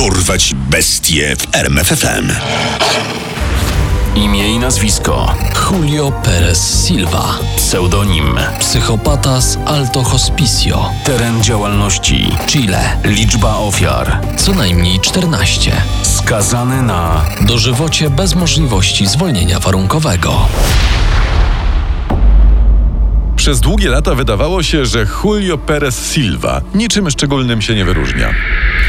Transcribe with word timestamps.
Dorwać 0.00 0.54
bestie 0.54 1.36
w 1.36 1.54
RMFFM. 1.54 2.32
Imię 4.16 4.54
i 4.54 4.58
nazwisko. 4.58 5.34
Julio 5.70 6.12
Perez 6.24 6.86
Silva. 6.86 7.38
Pseudonim. 7.56 8.38
Psychopata 8.58 9.40
z 9.40 9.58
Alto 9.66 10.02
Hospicio. 10.02 10.90
Teren 11.04 11.42
działalności. 11.42 12.36
Chile. 12.46 12.96
Liczba 13.04 13.56
ofiar. 13.56 14.20
Co 14.36 14.52
najmniej 14.52 15.00
14 15.00 15.72
Skazany 16.02 16.82
na 16.82 17.24
Dożywocie 17.40 18.10
bez 18.10 18.34
możliwości 18.34 19.06
zwolnienia 19.06 19.60
warunkowego 19.60 20.48
Przez 23.40 23.60
długie 23.60 23.88
lata 23.88 24.14
wydawało 24.14 24.62
się, 24.62 24.86
że 24.86 25.06
Julio 25.24 25.58
Perez 25.58 26.12
Silva 26.12 26.60
niczym 26.74 27.10
szczególnym 27.10 27.62
się 27.62 27.74
nie 27.74 27.84
wyróżnia. 27.84 28.34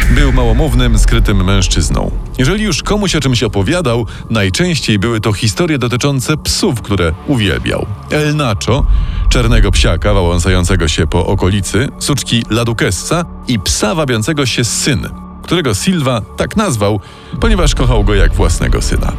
Był 0.10 0.34
małomównym, 0.34 1.00
skrytym 1.00 1.44
mężczyzną. 1.44 2.12
Jeżeli 2.38 2.63
już 2.63 2.84
komuś 2.84 3.16
o 3.16 3.20
czymś 3.20 3.44
opowiadał, 3.44 4.05
najczęściej 4.29 4.99
były 4.99 5.22
to 5.22 5.34
historie 5.34 5.77
dotyczące 5.77 6.38
psów, 6.38 6.82
które 6.82 7.13
uwielbiał. 7.27 7.85
El 8.10 8.35
Nacho, 8.35 8.85
czarnego 9.29 9.72
psiaka 9.72 10.13
wałąsającego 10.13 10.88
się 10.88 11.07
po 11.07 11.26
okolicy, 11.26 11.90
suczki 11.99 12.44
La 12.49 12.66
Duquessa 12.66 13.26
i 13.48 13.60
psa 13.60 13.96
wabiącego 13.96 14.46
się 14.46 14.63
syn, 14.63 15.10
którego 15.44 15.74
Silva 15.74 16.22
tak 16.38 16.55
nazwał, 16.55 16.99
ponieważ 17.40 17.76
kochał 17.76 18.04
go 18.04 18.16
jak 18.16 18.34
własnego 18.34 18.82
syna. 18.82 19.13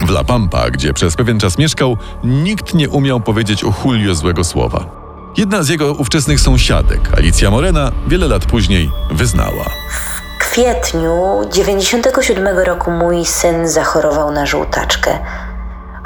W 0.00 0.10
La 0.10 0.24
Pampa, 0.24 0.70
gdzie 0.70 0.94
przez 0.94 1.16
pewien 1.16 1.40
czas 1.40 1.58
mieszkał, 1.58 1.96
nikt 2.24 2.74
nie 2.74 2.88
umiał 2.88 3.20
powiedzieć 3.20 3.64
o 3.64 3.72
Julio 3.84 4.14
złego 4.14 4.44
słowa. 4.44 4.84
Jedna 5.36 5.62
z 5.62 5.68
jego 5.68 5.92
ówczesnych 5.92 6.40
sąsiadek, 6.40 7.00
Alicja 7.16 7.50
Morena, 7.50 7.92
wiele 8.06 8.28
lat 8.28 8.46
później 8.46 8.90
wyznała. 9.10 9.64
W 10.38 10.38
kwietniu 10.38 11.40
97 11.52 12.58
roku 12.58 12.90
mój 12.90 13.24
syn 13.24 13.68
zachorował 13.68 14.30
na 14.30 14.46
żółtaczkę. 14.46 15.18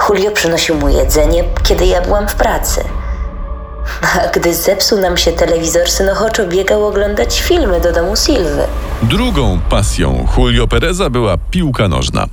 Julio 0.08 0.30
przynosił 0.30 0.74
mu 0.74 0.88
jedzenie, 0.88 1.44
kiedy 1.62 1.86
ja 1.86 2.00
byłam 2.00 2.28
w 2.28 2.34
pracy. 2.34 2.84
A 4.02 4.28
gdy 4.28 4.54
zepsuł 4.54 5.00
nam 5.00 5.16
się 5.16 5.32
telewizor, 5.32 5.90
syn 5.90 6.08
ochoczo 6.08 6.46
biegał 6.46 6.86
oglądać 6.86 7.40
filmy 7.40 7.80
do 7.80 7.92
domu 7.92 8.16
Silwy. 8.16 8.62
Drugą 9.02 9.60
pasją 9.70 10.26
Julio 10.38 10.68
Pereza 10.68 11.10
była 11.10 11.36
piłka 11.50 11.88
nożna. 11.88 12.26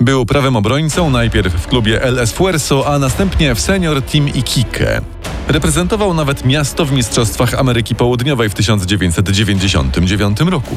Był 0.00 0.26
prawym 0.26 0.56
obrońcą 0.56 1.10
najpierw 1.10 1.54
w 1.54 1.66
klubie 1.66 2.02
El 2.02 2.18
Esfuerzo, 2.18 2.86
a 2.86 2.98
następnie 2.98 3.54
w 3.54 3.60
senior 3.60 4.02
Team 4.02 4.28
Iquique. 4.28 5.00
Reprezentował 5.48 6.14
nawet 6.14 6.44
miasto 6.44 6.84
w 6.84 6.92
Mistrzostwach 6.92 7.54
Ameryki 7.54 7.94
Południowej 7.94 8.48
w 8.48 8.54
1999 8.54 10.40
roku. 10.40 10.74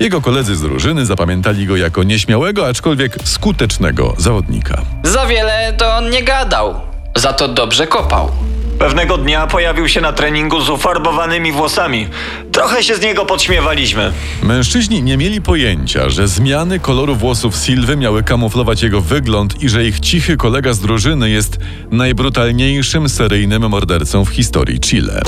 Jego 0.00 0.20
koledzy 0.20 0.56
z 0.56 0.60
drużyny 0.60 1.06
zapamiętali 1.06 1.66
go 1.66 1.76
jako 1.76 2.02
nieśmiałego, 2.02 2.68
aczkolwiek 2.68 3.16
skutecznego 3.24 4.14
zawodnika. 4.18 4.82
Za 5.02 5.26
wiele 5.26 5.74
to 5.78 5.96
on 5.96 6.10
nie 6.10 6.22
gadał, 6.22 6.74
za 7.16 7.32
to 7.32 7.48
dobrze 7.48 7.86
kopał. 7.86 8.30
Pewnego 8.78 9.18
dnia 9.18 9.46
pojawił 9.46 9.88
się 9.88 10.00
na 10.00 10.12
treningu 10.12 10.60
z 10.60 10.70
ufarbowanymi 10.70 11.52
włosami. 11.52 12.08
Trochę 12.52 12.82
się 12.82 12.94
z 12.94 13.00
niego 13.00 13.24
podśmiewaliśmy. 13.24 14.12
Mężczyźni 14.42 15.02
nie 15.02 15.16
mieli 15.16 15.42
pojęcia, 15.42 16.08
że 16.10 16.28
zmiany 16.28 16.80
koloru 16.80 17.16
włosów 17.16 17.56
Silwy 17.56 17.96
miały 17.96 18.22
kamuflować 18.22 18.82
jego 18.82 19.00
wygląd 19.00 19.62
i 19.62 19.68
że 19.68 19.84
ich 19.84 20.00
cichy 20.00 20.36
kolega 20.36 20.72
z 20.72 20.80
drużyny 20.80 21.30
jest 21.30 21.58
najbrutalniejszym 21.90 23.08
seryjnym 23.08 23.68
mordercą 23.68 24.24
w 24.24 24.28
historii 24.28 24.80
Chile. 24.80 25.22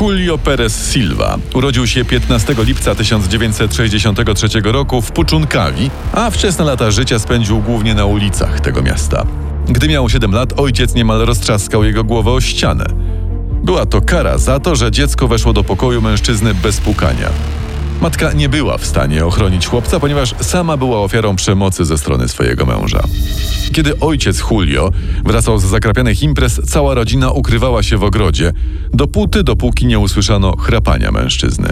Julio 0.00 0.38
Perez 0.38 0.92
Silva 0.92 1.38
urodził 1.54 1.86
się 1.86 2.04
15 2.04 2.54
lipca 2.58 2.94
1963 2.94 4.48
roku 4.64 5.02
w 5.02 5.12
Puczunkawi, 5.12 5.90
a 6.12 6.30
wczesne 6.30 6.64
lata 6.64 6.90
życia 6.90 7.18
spędził 7.18 7.58
głównie 7.58 7.94
na 7.94 8.04
ulicach 8.04 8.60
tego 8.60 8.82
miasta. 8.82 9.26
Gdy 9.70 9.88
miał 9.88 10.08
7 10.08 10.32
lat, 10.32 10.60
ojciec 10.60 10.94
niemal 10.94 11.18
roztrzaskał 11.18 11.84
jego 11.84 12.04
głowę 12.04 12.30
o 12.30 12.40
ścianę. 12.40 12.84
Była 13.64 13.86
to 13.86 14.00
kara 14.00 14.38
za 14.38 14.60
to, 14.60 14.76
że 14.76 14.90
dziecko 14.90 15.28
weszło 15.28 15.52
do 15.52 15.64
pokoju 15.64 16.02
mężczyzny 16.02 16.54
bez 16.54 16.80
pukania. 16.80 17.28
Matka 18.00 18.32
nie 18.32 18.48
była 18.48 18.78
w 18.78 18.86
stanie 18.86 19.26
ochronić 19.26 19.66
chłopca, 19.66 20.00
ponieważ 20.00 20.34
sama 20.40 20.76
była 20.76 20.98
ofiarą 20.98 21.36
przemocy 21.36 21.84
ze 21.84 21.98
strony 21.98 22.28
swojego 22.28 22.66
męża. 22.66 23.02
Kiedy 23.72 24.00
ojciec 24.00 24.42
Julio 24.50 24.90
wracał 25.24 25.58
z 25.58 25.64
zakrapianych 25.64 26.22
imprez, 26.22 26.60
cała 26.66 26.94
rodzina 26.94 27.30
ukrywała 27.30 27.82
się 27.82 27.96
w 27.96 28.04
ogrodzie, 28.04 28.52
dopóty, 28.92 29.42
dopóki 29.44 29.86
nie 29.86 29.98
usłyszano 29.98 30.56
chrapania 30.56 31.10
mężczyzny. 31.10 31.68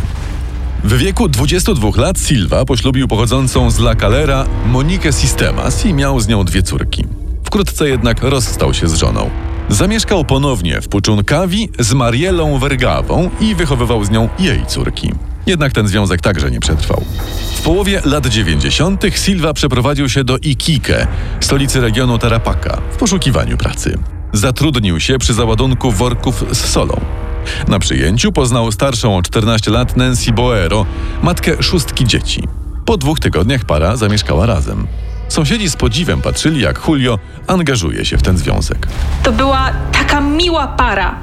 W 0.85 0.97
wieku 0.99 1.29
22 1.29 1.89
lat 1.97 2.19
Silva 2.21 2.65
poślubił 2.65 3.09
pochodzącą 3.09 3.71
z 3.71 3.79
La 3.79 3.95
Calera 3.95 4.47
Monikę 4.67 5.13
Sistemas 5.13 5.87
i 5.87 5.95
miał 5.95 6.21
z 6.21 6.29
nią 6.29 6.45
dwie 6.45 6.63
córki. 6.63 7.18
Wkrótce 7.49 7.89
jednak 7.89 8.23
rozstał 8.23 8.75
się 8.75 8.89
z 8.89 8.95
żoną. 8.95 9.31
Zamieszkał 9.69 10.25
ponownie 10.25 10.81
w 10.81 10.89
Puczunkawi 10.89 11.69
z 11.79 11.93
Marielą 11.93 12.59
Vergawą 12.59 13.31
i 13.41 13.55
wychowywał 13.55 14.05
z 14.05 14.11
nią 14.11 14.29
jej 14.39 14.67
córki. 14.67 15.13
Jednak 15.47 15.73
ten 15.73 15.89
związek 15.89 16.21
także 16.21 16.51
nie 16.51 16.61
przetrwał. 16.61 17.05
W 17.57 17.63
połowie 17.63 18.03
lat 18.05 18.27
90. 18.27 19.03
Silva 19.15 19.53
przeprowadził 19.53 20.09
się 20.09 20.25
do 20.25 20.39
Iquique, 20.39 21.07
stolicy 21.41 21.81
regionu 21.81 22.19
Tarapaka, 22.19 22.81
w 22.93 22.97
poszukiwaniu 22.97 23.57
pracy. 23.57 23.99
Zatrudnił 24.33 25.01
się 25.01 25.19
przy 25.19 25.35
załadunku 25.35 25.93
worków 25.93 26.45
z 26.53 26.59
solą. 26.59 27.01
Na 27.69 27.79
przyjęciu 27.79 28.33
poznał 28.33 28.73
starszą 28.73 29.17
o 29.17 29.23
14 29.23 29.71
lat 29.71 29.97
Nancy 29.97 30.33
Boero, 30.33 30.87
matkę 31.23 31.63
szóstki 31.63 32.05
dzieci. 32.05 32.43
Po 32.85 32.97
dwóch 32.97 33.21
tygodniach 33.21 33.65
para 33.65 33.97
zamieszkała 33.97 34.47
razem. 34.47 34.87
Sąsiedzi 35.29 35.71
z 35.71 35.77
podziwem 35.77 36.23
patrzyli, 36.23 36.61
jak 36.61 36.81
Julio 36.89 37.19
angażuje 37.47 38.05
się 38.05 38.19
w 38.19 38.23
ten 38.23 38.39
związek. 38.39 38.87
To 39.23 39.33
była 39.33 39.73
taka 39.93 40.21
miła 40.21 40.67
para. 40.67 41.21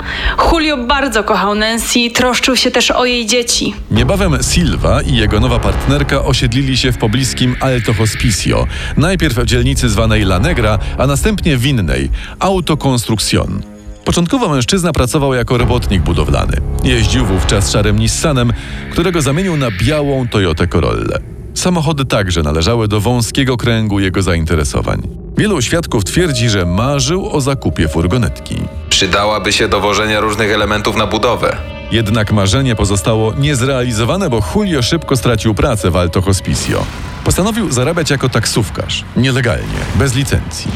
Julio 0.52 0.78
bardzo 0.78 1.24
kochał 1.24 1.56
Nancy, 1.56 2.00
troszczył 2.14 2.56
się 2.56 2.72
też 2.72 2.92
o 2.92 3.06
jej 3.06 3.26
dzieci. 3.26 3.74
Niebawem 3.92 4.38
Silva 4.52 5.02
i 5.02 5.16
jego 5.16 5.40
nowa 5.40 5.60
partnerka 5.60 6.24
osiedlili 6.24 6.78
się 6.78 6.92
w 6.92 6.98
pobliskim 6.98 7.56
Alto 7.60 7.94
Hospicio, 7.94 8.68
najpierw 8.98 9.36
w 9.38 9.46
dzielnicy 9.46 9.90
zwanej 9.90 10.22
La 10.22 10.40
Negra, 10.40 10.80
a 10.98 11.08
następnie 11.08 11.58
w 11.58 11.66
innej 11.66 12.10
Auto 12.40 12.74
Construcción. 12.78 13.62
Początkowo 14.06 14.50
mężczyzna 14.50 14.92
pracował 14.92 15.34
jako 15.34 15.58
robotnik 15.58 16.02
budowlany. 16.02 16.58
Jeździł 16.84 17.26
wówczas 17.26 17.72
szarym 17.72 18.00
Nissanem, 18.00 18.54
którego 18.92 19.22
zamienił 19.22 19.58
na 19.58 19.72
białą 19.72 20.28
Toyotę 20.28 20.68
Corollę. 20.68 21.35
Samochody 21.56 22.06
także 22.06 22.44
należały 22.44 22.88
do 22.88 23.02
wąskiego 23.02 23.58
kręgu 23.58 24.00
jego 24.00 24.22
zainteresowań. 24.22 25.02
Wielu 25.38 25.62
świadków 25.62 26.04
twierdzi, 26.04 26.50
że 26.50 26.66
marzył 26.66 27.30
o 27.30 27.42
zakupie 27.42 27.88
furgonetki. 27.88 28.56
Przydałaby 28.90 29.54
się 29.54 29.68
do 29.68 29.80
wożenia 29.80 30.20
różnych 30.20 30.52
elementów 30.52 30.96
na 30.96 31.08
budowę. 31.08 31.58
Jednak 31.92 32.32
marzenie 32.32 32.76
pozostało 32.76 33.34
niezrealizowane, 33.34 34.30
bo 34.30 34.44
Julio 34.56 34.82
szybko 34.82 35.18
stracił 35.18 35.56
pracę 35.56 35.92
w 35.92 35.96
Alto 35.96 36.22
Hospicio. 36.22 36.86
Postanowił 37.24 37.72
zarabiać 37.72 38.10
jako 38.10 38.30
taksówkarz, 38.30 39.04
nielegalnie, 39.18 39.80
bez 39.96 40.16
licencji. 40.16 40.72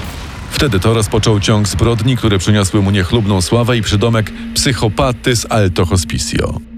Wtedy 0.51 0.79
to 0.79 0.93
rozpoczął 0.93 1.39
ciąg 1.39 1.67
zbrodni, 1.67 2.17
które 2.17 2.37
przyniosły 2.37 2.81
mu 2.81 2.91
niechlubną 2.91 3.41
sławę 3.41 3.77
i 3.77 3.81
przydomek 3.81 4.31
psychopaty 4.53 5.35
z 5.35 5.51
Alto 5.51 5.85
Hospicio. 5.85 6.68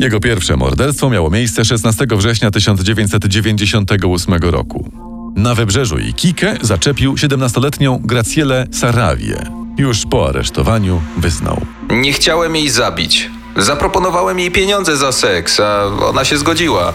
Jego 0.00 0.20
pierwsze 0.20 0.56
morderstwo 0.56 1.10
miało 1.10 1.30
miejsce 1.30 1.64
16 1.64 2.06
września 2.10 2.50
1998 2.50 4.34
roku. 4.34 4.90
Na 5.36 5.54
wybrzeżu 5.54 5.98
Iquique 5.98 6.58
zaczepił 6.62 7.14
17-letnią 7.14 7.98
Gracielę 8.02 8.66
Sarawię. 8.70 9.46
Już 9.78 10.06
po 10.10 10.28
aresztowaniu 10.28 11.02
wyznał. 11.16 11.60
Nie 11.90 12.12
chciałem 12.12 12.56
jej 12.56 12.68
zabić. 12.68 13.30
Zaproponowałem 13.56 14.38
jej 14.38 14.50
pieniądze 14.50 14.96
za 14.96 15.12
seks, 15.12 15.60
a 15.60 15.84
ona 15.84 16.24
się 16.24 16.38
zgodziła. 16.38 16.92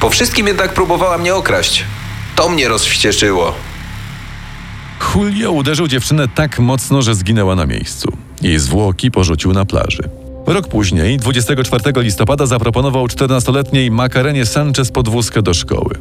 Po 0.00 0.10
wszystkim 0.10 0.46
jednak 0.46 0.74
próbowała 0.74 1.18
mnie 1.18 1.34
okraść. 1.34 1.84
To 2.36 2.48
mnie 2.48 2.68
rozwścieczyło. 2.68 3.54
Julio 5.14 5.50
uderzył 5.52 5.88
dziewczynę 5.88 6.28
tak 6.28 6.58
mocno, 6.58 7.02
że 7.02 7.14
zginęła 7.14 7.54
na 7.54 7.66
miejscu. 7.66 8.12
Jej 8.42 8.58
zwłoki 8.58 9.10
porzucił 9.10 9.52
na 9.52 9.64
plaży. 9.64 10.23
Rok 10.46 10.68
później, 10.68 11.18
24 11.18 12.02
listopada, 12.02 12.46
zaproponował 12.46 13.06
14-letniej 13.06 13.90
Makarenie 13.90 14.46
Sanchez 14.46 14.90
podwózkę 14.90 15.42
do 15.42 15.54
szkoły. 15.54 15.94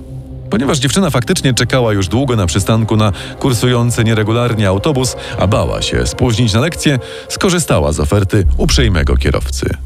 Ponieważ 0.50 0.80
dziewczyna 0.80 1.10
faktycznie 1.10 1.54
czekała 1.54 1.94
już 1.94 2.08
długo 2.08 2.36
na 2.36 2.46
przystanku 2.46 2.96
na 2.96 3.12
kursujący 3.40 4.04
nieregularnie 4.04 4.68
autobus, 4.68 5.16
a 5.40 5.48
bała 5.48 5.82
się 5.82 6.08
spóźnić 6.08 6.54
na 6.54 6.60
lekcję, 6.60 7.00
skorzystała 7.30 7.92
z 7.92 8.00
oferty 8.00 8.46
uprzejmego 8.58 9.18
kierowcy. 9.18 9.78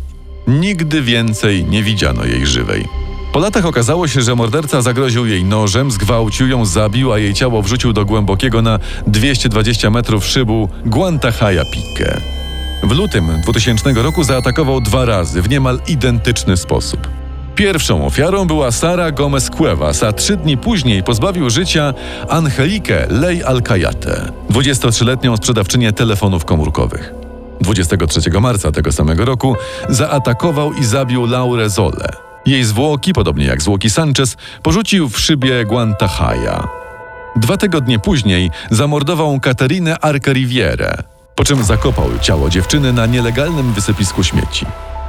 Nigdy 0.48 1.02
więcej 1.02 1.66
nie 1.66 1.84
widziano 1.84 2.26
jej 2.26 2.46
żywej. 2.46 2.86
Po 3.34 3.40
latach 3.40 3.66
okazało 3.66 4.08
się, 4.08 4.22
że 4.22 4.36
morderca 4.36 4.82
zagroził 4.82 5.26
jej 5.26 5.44
nożem, 5.44 5.92
zgwałcił 5.92 6.48
ją, 6.48 6.66
zabił, 6.66 7.14
a 7.14 7.20
jej 7.20 7.34
ciało 7.34 7.62
wrzucił 7.62 7.94
do 7.94 8.06
głębokiego 8.06 8.62
na 8.62 8.80
220 9.08 9.90
metrów 9.90 10.26
szybu 10.26 10.70
Guantajaya 10.86 11.66
Pique. 11.74 12.37
W 12.84 12.92
lutym 12.92 13.42
2000 13.42 13.94
roku 13.94 14.24
zaatakował 14.24 14.82
dwa 14.82 15.06
razy 15.06 15.42
w 15.42 15.50
niemal 15.50 15.80
identyczny 15.88 16.58
sposób. 16.58 17.08
Pierwszą 17.56 18.06
ofiarą 18.06 18.48
była 18.48 18.72
Sara 18.72 19.12
Gomez 19.12 19.50
Cuevas, 19.50 20.04
a 20.04 20.14
trzy 20.14 20.38
dni 20.38 20.58
później 20.58 21.04
pozbawił 21.04 21.50
życia 21.50 21.94
Angelikę 22.30 23.08
Lej 23.10 23.44
Alcayate, 23.44 24.32
23-letnią 24.50 25.38
sprzedawczynię 25.38 25.92
telefonów 25.94 26.46
komórkowych. 26.46 27.14
23 27.62 28.32
marca 28.42 28.72
tego 28.72 28.92
samego 28.92 29.26
roku 29.26 29.56
zaatakował 29.90 30.74
i 30.74 30.86
zabił 30.86 31.26
Laurę 31.26 31.70
Zole. 31.70 32.10
Jej 32.46 32.64
zwłoki, 32.64 33.14
podobnie 33.14 33.46
jak 33.46 33.62
zwłoki 33.62 33.90
Sanchez, 33.90 34.38
porzucił 34.64 35.10
w 35.10 35.20
szybie 35.20 35.66
Guantajaya. 35.66 36.68
Dwa 37.36 37.58
tygodnie 37.58 38.00
później 38.00 38.52
zamordował 38.72 39.40
Katerinę 39.40 39.96
Arca-Rivierę, 39.96 41.04
po 41.38 41.44
czym 41.44 41.64
zakopał 41.64 42.10
ciało 42.22 42.50
dziewczyny 42.50 42.94
na 42.94 43.06
nielegalnym 43.06 43.74
wysypisku 43.74 44.24
śmieci. 44.24 44.66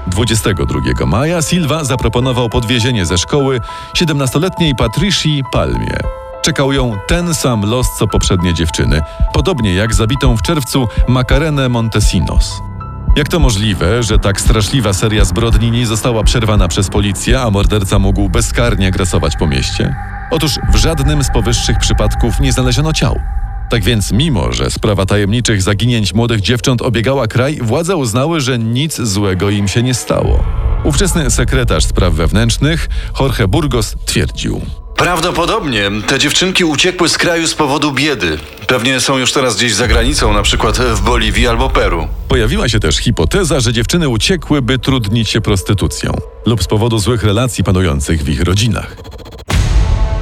22 0.07 1.07
maja 1.07 1.43
Silva 1.43 1.85
zaproponował 1.85 2.49
podwiezienie 2.49 3.07
ze 3.07 3.19
szkoły 3.19 3.61
17-letniej 3.97 4.75
Patricji 4.75 5.43
Palmie. 5.53 5.97
Czekał 6.43 6.73
ją 6.73 6.97
ten 7.07 7.35
sam 7.35 7.63
los 7.65 7.87
co 7.99 8.07
poprzednie 8.07 8.55
dziewczyny, 8.55 9.01
podobnie 9.33 9.75
jak 9.75 9.95
zabitą 9.95 10.37
w 10.37 10.43
czerwcu 10.43 10.89
Macarenę 11.09 11.69
Montesinos. 11.69 12.61
Jak 13.17 13.29
to 13.29 13.39
możliwe, 13.39 14.03
że 14.03 14.19
tak 14.19 14.41
straszliwa 14.41 14.93
seria 14.93 15.25
zbrodni 15.25 15.71
nie 15.71 15.87
została 15.87 16.25
przerwana 16.25 16.69
przez 16.69 16.89
policję, 16.89 17.41
a 17.41 17.51
morderca 17.51 17.99
mógł 17.99 18.29
bezkarnie 18.29 18.91
grasować 18.91 19.37
po 19.37 19.47
mieście? 19.47 19.97
Otóż 20.31 20.59
w 20.73 20.77
żadnym 20.77 21.25
z 21.25 21.31
powyższych 21.31 21.79
przypadków 21.79 22.41
nie 22.41 22.53
znaleziono 22.53 22.93
ciał. 22.93 23.21
Tak 23.71 23.85
więc, 23.85 24.13
mimo 24.13 24.53
że 24.53 24.71
sprawa 24.71 25.07
tajemniczych 25.07 25.63
zaginięć 25.63 26.15
młodych 26.15 26.41
dziewcząt 26.41 26.83
obiegała 26.83 27.27
kraj, 27.27 27.59
władze 27.63 27.97
uznały, 27.97 28.41
że 28.41 28.59
nic 28.59 29.01
złego 29.01 29.51
im 29.51 29.69
się 29.69 29.83
nie 29.83 29.95
stało. 29.95 30.45
Ówczesny 30.85 31.31
sekretarz 31.31 31.85
spraw 31.85 32.15
wewnętrznych, 32.15 32.89
Jorge 33.21 33.49
Burgos, 33.49 33.95
twierdził. 34.07 34.61
Prawdopodobnie 34.97 35.91
te 36.07 36.19
dziewczynki 36.19 36.65
uciekły 36.65 37.09
z 37.09 37.19
kraju 37.19 37.47
z 37.47 37.55
powodu 37.55 37.93
biedy. 37.93 38.39
Pewnie 38.67 39.01
są 39.01 39.19
już 39.19 39.33
teraz 39.33 39.57
gdzieś 39.57 39.75
za 39.75 39.89
granicą, 39.89 40.33
na 40.33 40.43
przykład 40.43 40.79
w 40.79 41.01
Boliwii 41.01 41.47
albo 41.47 41.69
Peru. 41.71 42.09
Pojawiła 42.29 42.69
się 42.69 42.81
też 42.81 42.97
hipoteza, 42.97 43.61
że 43.61 43.73
dziewczyny 43.73 44.09
uciekły, 44.09 44.63
by 44.63 44.79
trudnić 44.79 45.29
się 45.31 45.41
prostytucją 45.41 46.13
lub 46.47 46.63
z 46.63 46.67
powodu 46.67 46.99
złych 46.99 47.23
relacji 47.23 47.65
panujących 47.65 48.23
w 48.23 48.29
ich 48.29 48.43
rodzinach. 48.43 48.97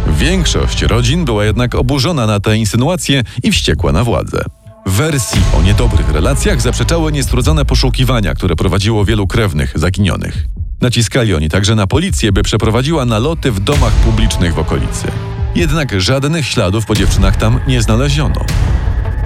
Większość 0.09 0.83
rodzin 0.83 1.25
była 1.25 1.45
jednak 1.45 1.75
oburzona 1.75 2.27
na 2.27 2.41
te 2.41 2.57
insynuacje 2.57 3.23
i 3.43 3.53
wściekła 3.53 3.93
na 3.93 4.05
władzę. 4.05 4.45
Wersji 4.87 5.41
o 5.59 5.63
niedobrych 5.63 6.11
relacjach 6.11 6.61
zaprzeczały 6.61 7.13
niestrudzone 7.13 7.65
poszukiwania, 7.65 8.35
które 8.35 8.57
prowadziło 8.57 9.05
wielu 9.05 9.27
krewnych 9.27 9.73
zaginionych. 9.75 10.47
Naciskali 10.81 11.35
oni 11.35 11.49
także 11.49 11.75
na 11.75 11.87
policję, 11.87 12.33
by 12.33 12.43
przeprowadziła 12.43 13.05
naloty 13.05 13.53
w 13.53 13.61
domach 13.61 13.93
publicznych 13.93 14.55
w 14.55 14.59
okolicy. 14.59 15.09
Jednak 15.55 16.01
żadnych 16.01 16.47
śladów 16.47 16.87
po 16.87 16.95
dziewczynach 16.95 17.37
tam 17.37 17.61
nie 17.69 17.83
znaleziono. 17.83 18.41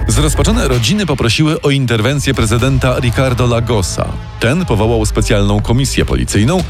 Zrozpaczone 0.07 0.67
rodziny 0.67 1.05
poprosiły 1.05 1.61
o 1.61 1.69
interwencję 1.69 2.33
prezydenta 2.33 2.99
Ricardo 2.99 3.47
Lagosa. 3.47 4.07
Ten 4.39 4.65
powołał 4.65 5.05
specjalną 5.05 5.61
komisję 5.61 6.05
policyjną, 6.05 6.63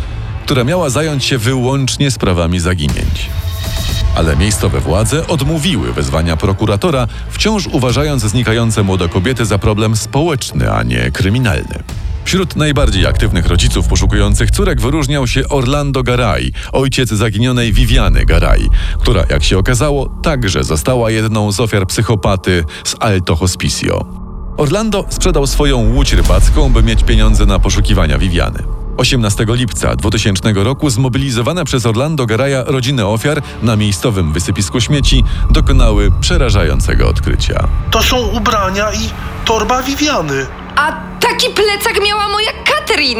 która 0.45 0.63
miała 0.63 0.89
zająć 0.89 1.25
się 1.25 1.37
wyłącznie 1.37 2.11
sprawami 2.11 2.59
zaginięć. 2.59 3.29
Ale 4.15 4.35
miejscowe 4.35 4.79
władze 4.79 5.27
odmówiły 5.27 5.93
wezwania 5.93 6.37
prokuratora, 6.37 7.07
wciąż 7.29 7.67
uważając 7.67 8.23
znikające 8.23 8.83
młode 8.83 9.09
kobiety 9.09 9.45
za 9.45 9.57
problem 9.57 9.95
społeczny, 9.95 10.71
a 10.71 10.83
nie 10.83 11.11
kryminalny. 11.11 11.83
Wśród 12.25 12.55
najbardziej 12.55 13.05
aktywnych 13.05 13.45
rodziców 13.45 13.87
poszukujących 13.87 14.51
córek 14.51 14.81
wyróżniał 14.81 15.27
się 15.27 15.49
Orlando 15.49 16.03
Garay, 16.03 16.51
ojciec 16.71 17.09
zaginionej 17.09 17.73
Viviany 17.73 18.25
Garay, 18.25 18.69
która, 18.99 19.23
jak 19.29 19.43
się 19.43 19.57
okazało, 19.57 20.09
także 20.23 20.63
została 20.63 21.11
jedną 21.11 21.51
z 21.51 21.59
ofiar 21.59 21.87
psychopaty 21.87 22.63
z 22.83 22.95
Alto 22.99 23.35
Hospicio. 23.35 24.05
Orlando 24.57 25.05
sprzedał 25.09 25.47
swoją 25.47 25.93
łódź 25.93 26.13
rybacką, 26.13 26.73
by 26.73 26.83
mieć 26.83 27.03
pieniądze 27.03 27.45
na 27.45 27.59
poszukiwania 27.59 28.17
Viviany. 28.17 28.80
18 29.01 29.45
lipca 29.47 29.95
2000 29.95 30.53
roku 30.53 30.89
zmobilizowane 30.89 31.65
przez 31.65 31.85
Orlando 31.85 32.25
Garaya 32.25 32.63
rodziny 32.65 33.05
ofiar 33.05 33.41
na 33.61 33.75
miejscowym 33.75 34.33
wysypisku 34.33 34.81
śmieci 34.81 35.23
dokonały 35.49 36.11
przerażającego 36.19 37.07
odkrycia. 37.09 37.67
To 37.91 38.03
są 38.03 38.17
ubrania 38.17 38.91
i 38.91 39.09
torba 39.45 39.83
Viviany. 39.83 40.45
A 40.75 40.91
taki 41.19 41.49
plecak 41.49 42.03
miała 42.05 42.27
moja 42.27 42.51
Katrin! 42.51 43.17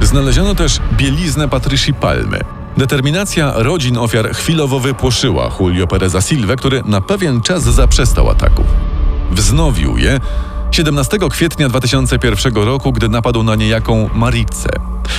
Znaleziono 0.00 0.54
też 0.54 0.80
bieliznę 0.92 1.48
Patrycji 1.48 1.94
Palmy. 1.94 2.40
Determinacja 2.76 3.52
rodzin 3.56 3.98
ofiar 3.98 4.30
chwilowo 4.30 4.80
wypłoszyła 4.80 5.50
Julio 5.60 5.86
Pereza 5.86 6.20
Silva, 6.20 6.56
który 6.56 6.82
na 6.86 7.00
pewien 7.00 7.40
czas 7.40 7.62
zaprzestał 7.62 8.30
ataków. 8.30 8.66
Wznowił 9.30 9.98
je 9.98 10.20
17 10.80 11.18
kwietnia 11.30 11.68
2001 11.68 12.54
roku, 12.54 12.92
gdy 12.92 13.08
napadł 13.08 13.42
na 13.42 13.54
niejaką 13.54 14.10
Maricę. 14.14 14.68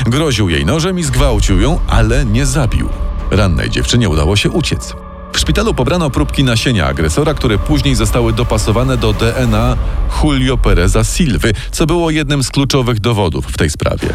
Groził 0.05 0.49
jej 0.49 0.65
nożem 0.65 0.99
i 0.99 1.03
zgwałcił 1.03 1.61
ją, 1.61 1.79
ale 1.87 2.25
nie 2.25 2.45
zabił. 2.45 2.89
Rannej 3.31 3.69
dziewczynie 3.69 4.09
udało 4.09 4.35
się 4.35 4.49
uciec. 4.49 4.95
W 5.33 5.39
szpitalu 5.39 5.73
pobrano 5.73 6.09
próbki 6.09 6.43
nasienia 6.43 6.87
agresora, 6.87 7.33
które 7.33 7.57
później 7.57 7.95
zostały 7.95 8.33
dopasowane 8.33 8.97
do 8.97 9.13
DNA 9.13 9.77
Julio 10.23 10.57
Pereza 10.57 11.03
Silwy, 11.03 11.53
co 11.71 11.85
było 11.85 12.11
jednym 12.11 12.43
z 12.43 12.49
kluczowych 12.49 12.99
dowodów 12.99 13.45
w 13.45 13.57
tej 13.57 13.69
sprawie. 13.69 14.09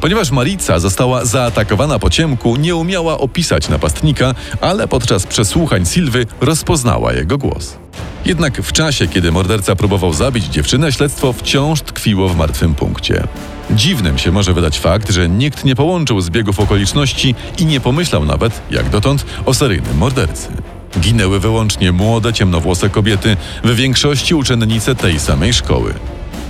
Ponieważ 0.00 0.30
Marica 0.30 0.78
została 0.78 1.24
zaatakowana 1.24 1.98
po 1.98 2.10
ciemku, 2.10 2.56
nie 2.56 2.76
umiała 2.76 3.18
opisać 3.18 3.68
napastnika, 3.68 4.34
ale 4.60 4.88
podczas 4.88 5.26
przesłuchań 5.26 5.86
Silwy 5.86 6.26
rozpoznała 6.40 7.12
jego 7.12 7.38
głos. 7.38 7.76
Jednak 8.24 8.62
w 8.62 8.72
czasie, 8.72 9.08
kiedy 9.08 9.32
morderca 9.32 9.76
próbował 9.76 10.12
zabić 10.12 10.44
dziewczynę, 10.44 10.92
śledztwo 10.92 11.32
wciąż 11.32 11.82
tkwiło 11.82 12.28
w 12.28 12.36
martwym 12.36 12.74
punkcie. 12.74 13.26
Dziwnym 13.70 14.18
się 14.18 14.32
może 14.32 14.52
wydać 14.52 14.78
fakt, 14.78 15.10
że 15.10 15.28
nikt 15.28 15.64
nie 15.64 15.76
połączył 15.76 16.20
zbiegów 16.20 16.60
okoliczności 16.60 17.34
i 17.58 17.64
nie 17.66 17.80
pomyślał 17.80 18.24
nawet, 18.24 18.60
jak 18.70 18.88
dotąd, 18.88 19.26
o 19.46 19.54
seryjnym 19.54 19.96
mordercy. 19.96 20.48
Ginęły 21.00 21.40
wyłącznie 21.40 21.92
młode, 21.92 22.32
ciemnowłose 22.32 22.90
kobiety, 22.90 23.36
w 23.64 23.74
większości 23.74 24.34
uczennice 24.34 24.94
tej 24.94 25.20
samej 25.20 25.52
szkoły. 25.52 25.94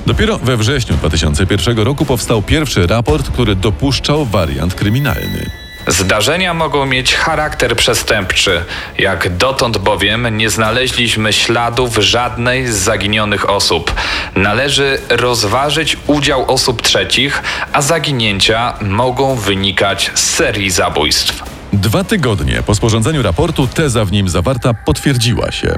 Dopiero 0.07 0.39
we 0.39 0.57
wrześniu 0.57 0.97
2001 0.97 1.79
roku 1.79 2.05
powstał 2.05 2.43
pierwszy 2.43 2.87
raport, 2.87 3.31
który 3.31 3.57
dopuszczał 3.57 4.27
wariant 4.27 4.75
kryminalny. 4.75 5.60
Zdarzenia 5.87 6.55
mogą 6.55 6.87
mieć 6.87 7.15
charakter 7.15 7.77
przestępczy. 7.77 8.65
Jak 8.99 9.37
dotąd 9.37 9.79
bowiem 9.79 10.37
nie 10.37 10.51
znaleźliśmy 10.51 11.33
śladów 11.33 11.97
żadnej 11.97 12.67
z 12.67 12.77
zaginionych 12.77 13.51
osób. 13.51 13.95
Należy 14.37 14.99
rozważyć 15.09 15.97
udział 16.07 16.51
osób 16.51 16.83
trzecich, 16.83 17.43
a 17.73 17.83
zaginięcia 17.83 18.75
mogą 18.81 19.37
wynikać 19.37 20.11
z 20.15 20.31
serii 20.31 20.71
zabójstw. 20.71 21.43
Dwa 21.73 22.05
tygodnie 22.05 22.63
po 22.67 22.75
sporządzeniu 22.75 23.23
raportu 23.23 23.67
teza 23.67 24.05
w 24.05 24.13
nim 24.13 24.29
zawarta 24.29 24.75
potwierdziła 24.75 25.53
się. 25.53 25.75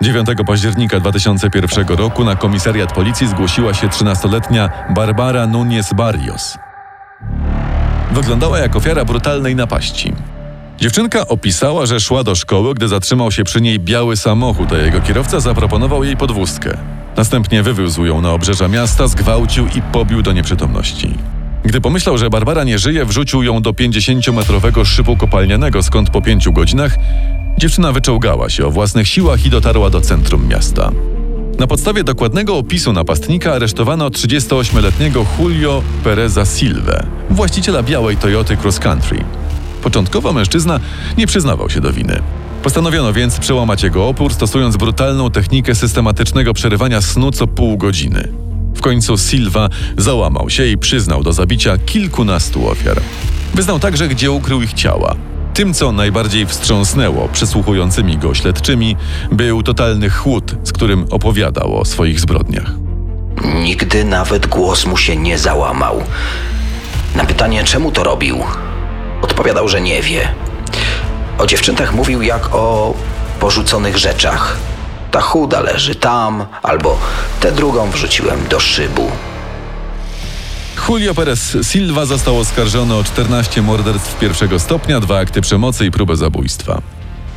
9 0.00 0.28
października 0.46 1.00
2001 1.00 1.86
roku 1.88 2.24
na 2.24 2.36
komisariat 2.36 2.92
policji 2.92 3.28
zgłosiła 3.28 3.74
się 3.74 3.88
13-letnia 3.88 4.70
Barbara 4.90 5.46
Núñez 5.46 5.94
Barrios. 5.94 6.58
Wyglądała 8.12 8.58
jak 8.58 8.76
ofiara 8.76 9.04
brutalnej 9.04 9.56
napaści. 9.56 10.12
Dziewczynka 10.80 11.28
opisała, 11.28 11.86
że 11.86 12.00
szła 12.00 12.24
do 12.24 12.34
szkoły, 12.34 12.74
gdy 12.74 12.88
zatrzymał 12.88 13.32
się 13.32 13.44
przy 13.44 13.60
niej 13.60 13.80
biały 13.80 14.16
samochód, 14.16 14.72
a 14.72 14.76
jego 14.76 15.00
kierowca 15.00 15.40
zaproponował 15.40 16.04
jej 16.04 16.16
podwózkę. 16.16 16.78
Następnie 17.16 17.62
wywiózł 17.62 18.04
ją 18.04 18.20
na 18.20 18.32
obrzeża 18.32 18.68
miasta, 18.68 19.06
zgwałcił 19.06 19.66
i 19.66 19.82
pobił 19.82 20.22
do 20.22 20.32
nieprzytomności. 20.32 21.14
Gdy 21.64 21.80
pomyślał, 21.80 22.18
że 22.18 22.30
Barbara 22.30 22.64
nie 22.64 22.78
żyje, 22.78 23.04
wrzucił 23.04 23.42
ją 23.42 23.62
do 23.62 23.72
50-metrowego 23.72 24.84
szybu 24.84 25.16
kopalnianego, 25.16 25.82
skąd 25.82 26.10
po 26.10 26.22
pięciu 26.22 26.52
godzinach 26.52 26.96
dziewczyna 27.58 27.92
wyczołgała 27.92 28.50
się 28.50 28.66
o 28.66 28.70
własnych 28.70 29.08
siłach 29.08 29.46
i 29.46 29.50
dotarła 29.50 29.90
do 29.90 30.00
centrum 30.00 30.48
miasta. 30.48 30.90
Na 31.58 31.66
podstawie 31.66 32.04
dokładnego 32.04 32.56
opisu 32.56 32.92
napastnika 32.92 33.52
aresztowano 33.52 34.08
38-letniego 34.08 35.26
Julio 35.38 35.82
Pereza 36.04 36.44
Silve, 36.44 37.06
właściciela 37.30 37.82
białej 37.82 38.16
Toyoty 38.16 38.56
Cross 38.56 38.78
Country. 38.78 39.24
Początkowo 39.82 40.32
mężczyzna 40.32 40.80
nie 41.18 41.26
przyznawał 41.26 41.70
się 41.70 41.80
do 41.80 41.92
winy. 41.92 42.22
Postanowiono 42.62 43.12
więc 43.12 43.38
przełamać 43.38 43.82
jego 43.82 44.08
opór, 44.08 44.34
stosując 44.34 44.76
brutalną 44.76 45.30
technikę 45.30 45.74
systematycznego 45.74 46.54
przerywania 46.54 47.00
snu 47.00 47.30
co 47.30 47.46
pół 47.46 47.76
godziny. 47.76 48.28
W 48.74 48.80
końcu 48.80 49.18
Silva 49.18 49.68
załamał 49.96 50.50
się 50.50 50.66
i 50.66 50.78
przyznał 50.78 51.22
do 51.22 51.32
zabicia 51.32 51.78
kilkunastu 51.78 52.68
ofiar. 52.68 53.00
Wyznał 53.54 53.78
także, 53.78 54.08
gdzie 54.08 54.30
ukrył 54.30 54.62
ich 54.62 54.72
ciała. 54.72 55.16
Tym, 55.56 55.74
co 55.74 55.92
najbardziej 55.92 56.46
wstrząsnęło 56.46 57.28
przesłuchującymi 57.28 58.18
go 58.18 58.34
śledczymi, 58.34 58.96
był 59.32 59.62
totalny 59.62 60.10
chłód, 60.10 60.54
z 60.64 60.72
którym 60.72 61.06
opowiadał 61.10 61.78
o 61.80 61.84
swoich 61.84 62.20
zbrodniach. 62.20 62.70
Nigdy 63.54 64.04
nawet 64.04 64.46
głos 64.46 64.86
mu 64.86 64.96
się 64.96 65.16
nie 65.16 65.38
załamał. 65.38 66.02
Na 67.14 67.24
pytanie, 67.24 67.64
czemu 67.64 67.92
to 67.92 68.04
robił, 68.04 68.38
odpowiadał, 69.22 69.68
że 69.68 69.80
nie 69.80 70.02
wie. 70.02 70.28
O 71.38 71.46
dziewczętach 71.46 71.94
mówił 71.94 72.22
jak 72.22 72.54
o 72.54 72.94
porzuconych 73.40 73.98
rzeczach. 73.98 74.56
Ta 75.10 75.20
chuda 75.20 75.60
leży 75.60 75.94
tam, 75.94 76.46
albo 76.62 76.98
tę 77.40 77.52
drugą 77.52 77.90
wrzuciłem 77.90 78.48
do 78.50 78.60
szybu. 78.60 79.10
Julio 80.88 81.14
Perez 81.14 81.56
Silva 81.62 82.06
został 82.06 82.38
oskarżony 82.38 82.94
o 82.94 83.04
14 83.04 83.62
morderstw 83.62 84.18
pierwszego 84.18 84.58
stopnia, 84.58 85.00
dwa 85.00 85.18
akty 85.18 85.40
przemocy 85.40 85.86
i 85.86 85.90
próbę 85.90 86.16
zabójstwa. 86.16 86.82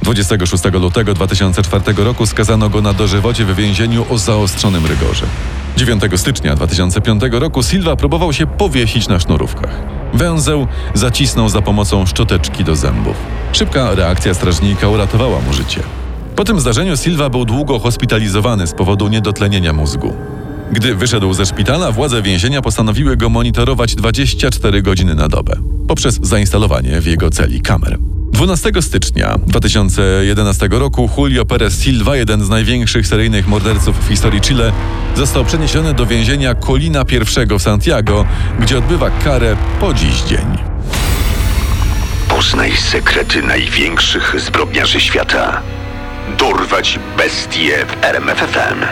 26 0.03 0.63
lutego 0.73 1.13
2004 1.13 2.03
roku 2.03 2.25
skazano 2.25 2.69
go 2.69 2.81
na 2.81 2.93
dożywocie 2.93 3.45
w 3.45 3.55
więzieniu 3.55 4.05
o 4.09 4.17
zaostrzonym 4.17 4.85
rygorze. 4.85 5.25
9 5.77 6.03
stycznia 6.15 6.55
2005 6.55 7.23
roku 7.31 7.63
Silva 7.63 7.95
próbował 7.95 8.33
się 8.33 8.47
powiesić 8.47 9.07
na 9.07 9.19
sznurówkach. 9.19 9.81
Węzeł 10.13 10.67
zacisnął 10.93 11.49
za 11.49 11.61
pomocą 11.61 12.05
szczoteczki 12.05 12.63
do 12.63 12.75
zębów. 12.75 13.15
Szybka 13.51 13.95
reakcja 13.95 14.33
strażnika 14.33 14.87
uratowała 14.87 15.41
mu 15.41 15.53
życie. 15.53 15.83
Po 16.35 16.43
tym 16.43 16.59
zdarzeniu 16.59 16.97
Silva 16.97 17.29
był 17.29 17.45
długo 17.45 17.79
hospitalizowany 17.79 18.67
z 18.67 18.73
powodu 18.73 19.07
niedotlenienia 19.07 19.73
mózgu. 19.73 20.13
Gdy 20.71 20.95
wyszedł 20.95 21.33
ze 21.33 21.45
szpitala, 21.45 21.91
władze 21.91 22.21
więzienia 22.21 22.61
postanowiły 22.61 23.17
go 23.17 23.29
monitorować 23.29 23.95
24 23.95 24.81
godziny 24.81 25.15
na 25.15 25.27
dobę 25.27 25.55
poprzez 25.89 26.19
zainstalowanie 26.21 27.01
w 27.01 27.05
jego 27.05 27.29
celi 27.29 27.61
kamer. 27.61 27.97
12 28.31 28.71
stycznia 28.81 29.37
2011 29.47 30.67
roku 30.71 31.09
Julio 31.17 31.45
Perez 31.45 31.83
Silva, 31.83 32.15
jeden 32.15 32.45
z 32.45 32.49
największych 32.49 33.07
seryjnych 33.07 33.47
morderców 33.47 34.05
w 34.05 34.07
historii 34.07 34.41
Chile, 34.41 34.71
został 35.15 35.45
przeniesiony 35.45 35.93
do 35.93 36.05
więzienia 36.05 36.55
Colina 36.55 37.03
I 37.11 37.19
w 37.59 37.61
Santiago, 37.61 38.25
gdzie 38.59 38.77
odbywa 38.77 39.09
karę 39.09 39.57
po 39.79 39.93
dziś 39.93 40.21
dzień. 40.21 40.57
Poznaj 42.29 42.71
sekrety 42.77 43.41
największych 43.41 44.35
zbrodniarzy 44.39 44.99
świata. 44.99 45.61
Dorwać 46.39 46.99
bestie 47.17 47.85
w 47.85 48.03
RMFFM. 48.03 48.85